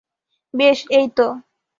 [0.53, 1.27] বেশ, এইতো।